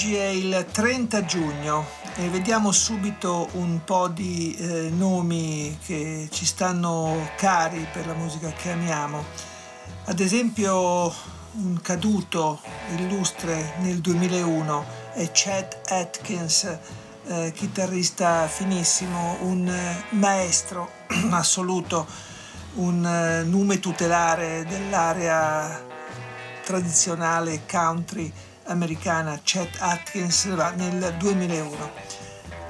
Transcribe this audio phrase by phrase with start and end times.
[0.00, 1.84] Oggi è il 30 giugno
[2.16, 8.50] e vediamo subito un po' di eh, nomi che ci stanno cari per la musica
[8.50, 9.22] che amiamo.
[10.06, 11.14] Ad esempio
[11.52, 12.62] un caduto
[12.96, 16.78] illustre nel 2001 è Chet Atkins,
[17.26, 19.70] eh, chitarrista finissimo, un
[20.12, 20.92] maestro
[21.28, 22.06] assoluto,
[22.76, 25.78] un eh, nume tutelare dell'area
[26.64, 28.32] tradizionale country
[28.70, 31.90] americana Chet Atkins nel 2001.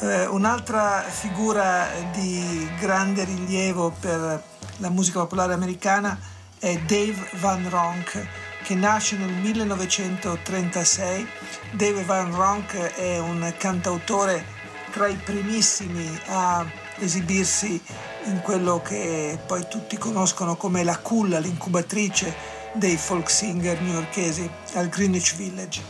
[0.00, 4.42] Eh, un'altra figura di grande rilievo per
[4.78, 6.18] la musica popolare americana
[6.58, 8.26] è Dave Van Ronk
[8.62, 11.26] che nasce nel 1936.
[11.72, 14.44] Dave Van Ronk è un cantautore
[14.90, 16.64] tra i primissimi a
[16.98, 17.80] esibirsi
[18.24, 24.88] in quello che poi tutti conoscono come la culla, l'incubatrice dei folk singer newyorkesi al
[24.88, 25.80] Greenwich Village.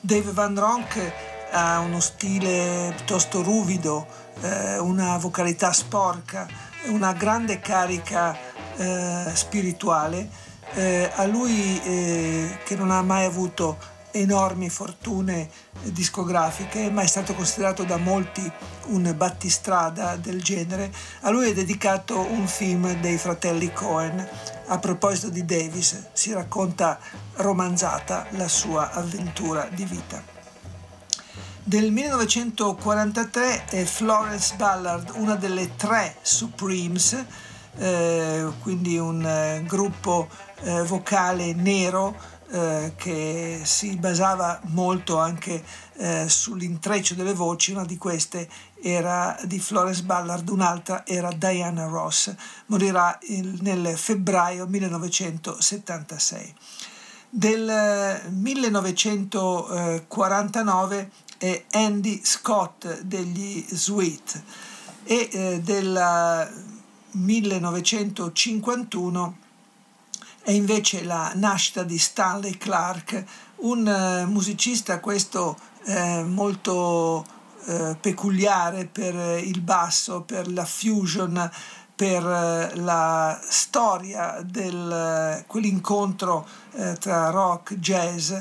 [0.00, 1.12] Dave Van Ronk
[1.50, 4.06] ha uno stile piuttosto ruvido,
[4.40, 6.46] eh, una vocalità sporca,
[6.86, 8.36] una grande carica
[8.76, 10.46] eh, spirituale.
[10.74, 13.78] Eh, a lui eh, che non ha mai avuto
[14.12, 15.48] enormi fortune
[15.82, 18.50] discografiche, ma è stato considerato da molti
[18.86, 20.92] un battistrada del genere.
[21.20, 24.26] A lui è dedicato un film dei fratelli Cohen.
[24.66, 26.98] A proposito di Davis, si racconta
[27.36, 30.36] romanzata la sua avventura di vita.
[31.62, 37.24] Del 1943 è Florence Ballard, una delle tre Supremes,
[37.76, 40.28] eh, quindi un eh, gruppo
[40.62, 45.62] eh, vocale nero eh, che si basava molto anche
[45.96, 48.48] eh, sull'intreccio delle voci, una di queste
[48.80, 52.32] era di Florence Ballard, un'altra era Diana Ross,
[52.66, 56.54] morirà il, nel febbraio 1976.
[57.30, 64.42] Del 1949 è Andy Scott degli Sweet
[65.04, 66.50] e eh, del
[67.10, 69.36] 1951
[70.48, 73.22] è invece la nascita di Stanley Clark,
[73.56, 77.22] un uh, musicista questo eh, molto
[77.66, 81.50] eh, peculiare per il basso, per la fusion,
[81.94, 88.32] per eh, la storia di eh, quell'incontro eh, tra rock e jazz.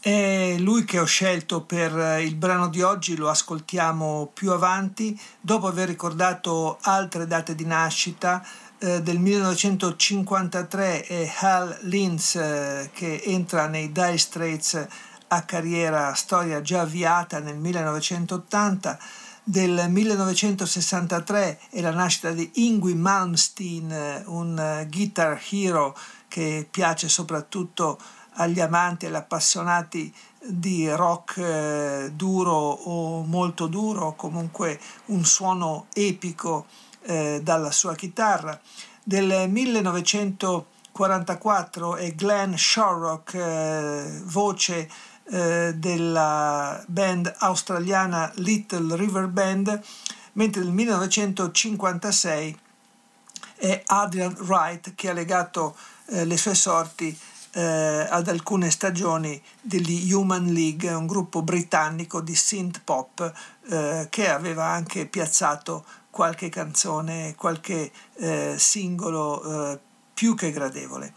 [0.00, 5.68] È lui che ho scelto per il brano di oggi, lo ascoltiamo più avanti, dopo
[5.68, 13.68] aver ricordato altre date di nascita, eh, del 1953 è Hal Linz eh, che entra
[13.68, 14.86] nei Dire Straits
[15.28, 18.98] a carriera storia già avviata nel 1980
[19.44, 28.00] del 1963 è la nascita di Ingui Malmsteen, un guitar hero che piace soprattutto
[28.34, 30.12] agli amanti e agli appassionati
[30.44, 36.66] di rock eh, duro o molto duro, comunque un suono epico
[37.02, 38.58] eh, dalla sua chitarra.
[39.02, 44.88] Del 1944 è Glenn Shorrock, eh, voce
[45.24, 49.82] eh, della band australiana Little River Band,
[50.34, 52.58] mentre nel 1956
[53.56, 55.76] è Adrian Wright che ha legato
[56.06, 57.18] eh, le sue sorti
[57.54, 63.30] ad alcune stagioni degli Human League, un gruppo britannico di synth pop
[63.68, 69.78] eh, che aveva anche piazzato qualche canzone, qualche eh, singolo eh,
[70.12, 71.14] più che gradevole.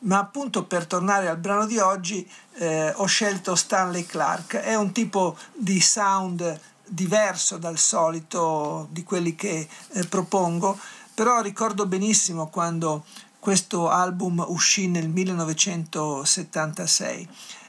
[0.00, 4.92] Ma appunto per tornare al brano di oggi eh, ho scelto Stanley Clark, è un
[4.92, 10.78] tipo di sound diverso dal solito di quelli che eh, propongo,
[11.12, 13.04] però ricordo benissimo quando
[13.40, 17.28] questo album uscì nel 1976.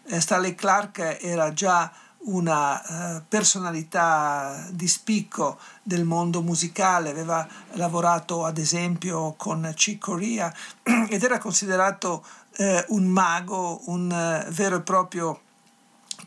[0.10, 1.92] Eh, Stanley Clark era già
[2.27, 10.53] una eh, personalità di spicco del mondo musicale, aveva lavorato ad esempio con Chick Corea
[11.09, 12.25] ed era considerato
[12.57, 15.41] eh, un mago, un eh, vero e proprio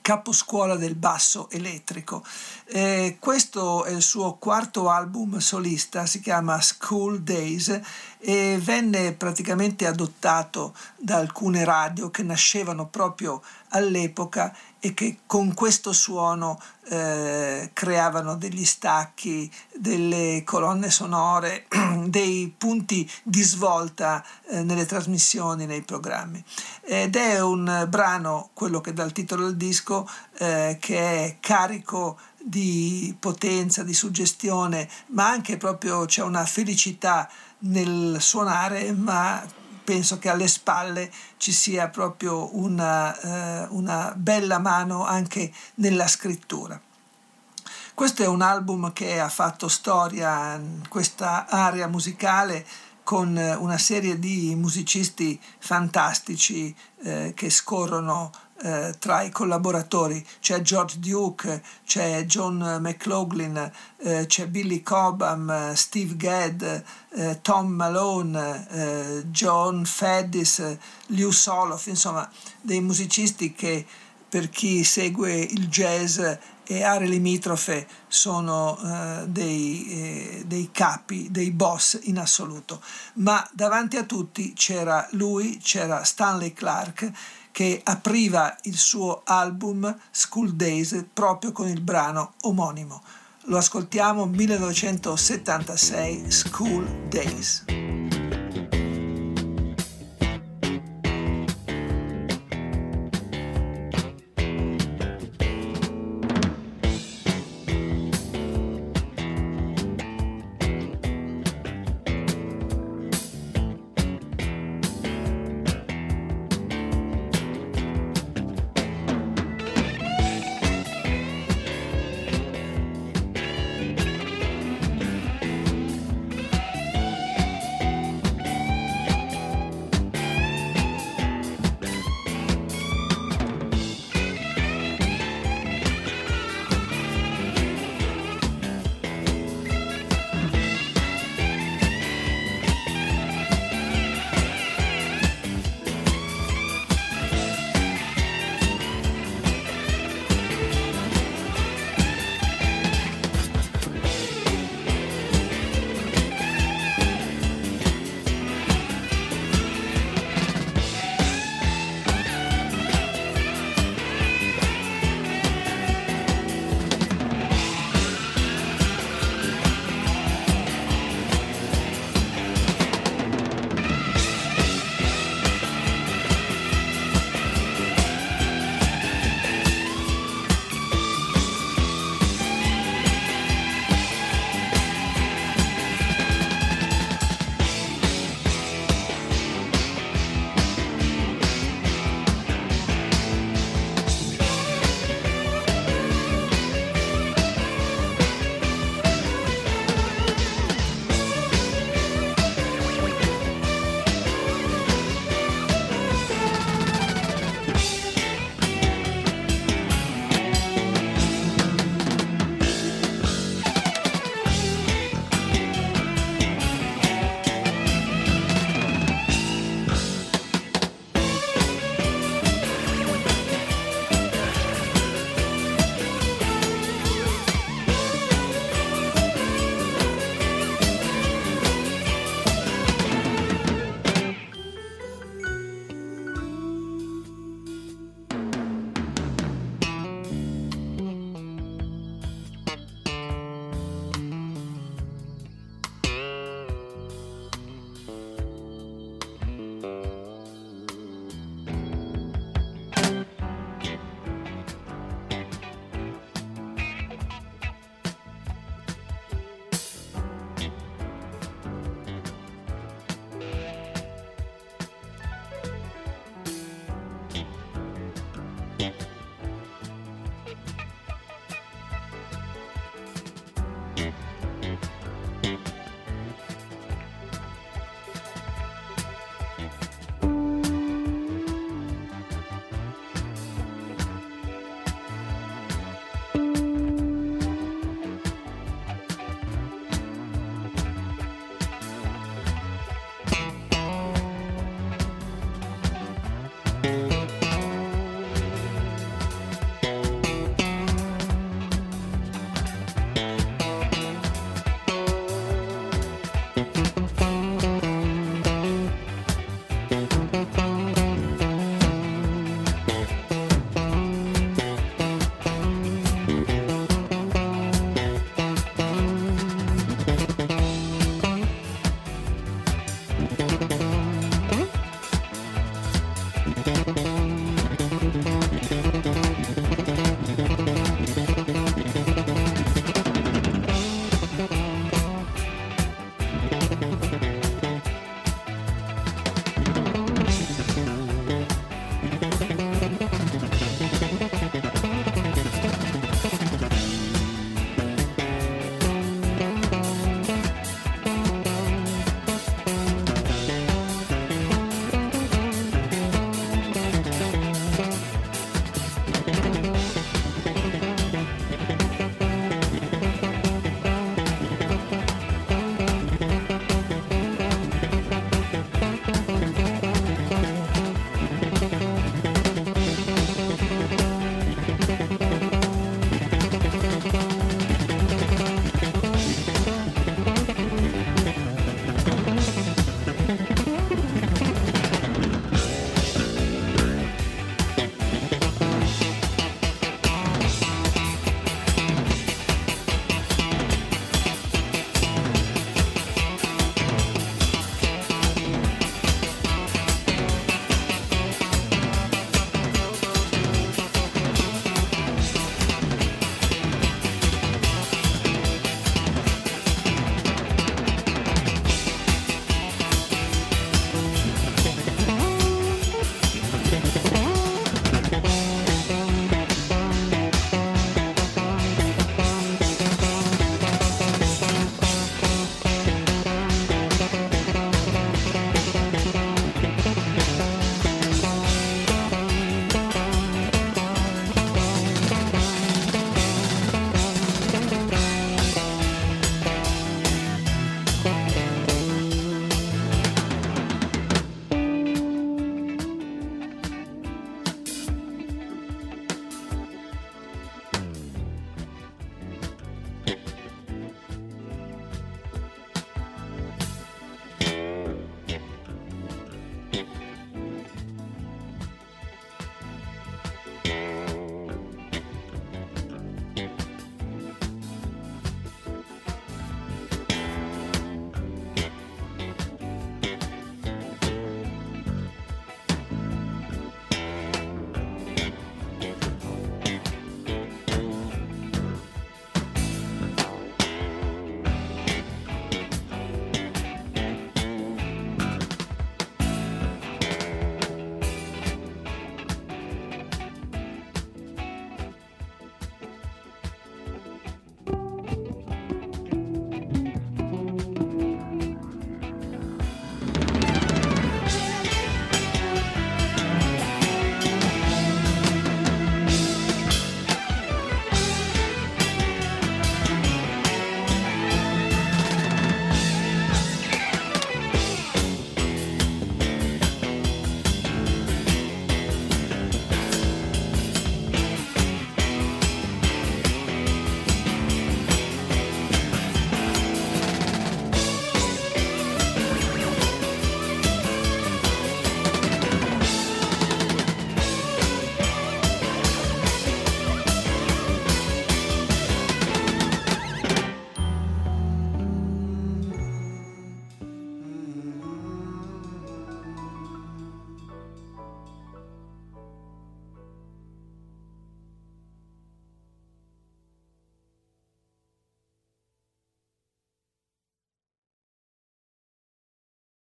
[0.00, 2.24] caposcuola del basso elettrico.
[2.66, 7.80] Eh, questo è il suo quarto album solista, si chiama School Days
[8.18, 15.92] e venne praticamente adottato da alcune radio che nascevano proprio all'epoca e che con questo
[15.92, 16.58] suono
[16.88, 21.66] eh, creavano degli stacchi, delle colonne sonore,
[22.06, 26.42] dei punti di svolta eh, nelle trasmissioni, nei programmi.
[26.80, 30.08] Ed è un brano, quello che dà il titolo al disco,
[30.38, 37.30] eh, che è carico di potenza, di suggestione, ma anche proprio c'è una felicità
[37.60, 39.44] nel suonare, ma
[39.90, 46.80] penso che alle spalle ci sia proprio una, eh, una bella mano anche nella scrittura.
[47.92, 52.64] Questo è un album che ha fatto storia in questa area musicale
[53.02, 56.72] con una serie di musicisti fantastici
[57.02, 58.30] eh, che scorrono
[58.62, 60.24] eh, tra i collaboratori.
[60.40, 68.66] C'è George Duke, c'è John McLaughlin, eh, c'è Billy Cobham, Steve Gadd, eh, Tom Malone,
[68.70, 70.76] eh, John Faddis,
[71.06, 72.28] Lew Soloff, insomma
[72.60, 73.86] dei musicisti che
[74.28, 76.20] per chi segue il jazz
[76.70, 82.80] e aree limitrofe sono eh, dei, eh, dei, capi, dei boss in assoluto.
[83.14, 87.10] Ma davanti a tutti c'era lui, c'era Stanley Clark
[87.52, 93.02] che apriva il suo album School Days proprio con il brano omonimo.
[93.44, 97.89] Lo ascoltiamo 1976 School Days.